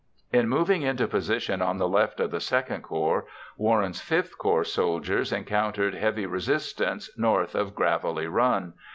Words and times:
In 0.33 0.49
moving 0.49 0.81
into 0.81 1.07
position 1.07 1.61
on 1.61 1.77
the 1.77 1.87
left 1.87 2.19
of 2.19 2.31
the 2.31 2.63
II 2.71 2.79
Corps, 2.79 3.25
Warren's 3.55 4.01
V 4.01 4.23
Corps 4.35 4.63
soldiers 4.63 5.31
encountered 5.31 5.93
heavy 5.93 6.25
resistance 6.25 7.11
north 7.19 7.53
of 7.53 7.75
Gravelly 7.75 8.25
Run. 8.25 8.73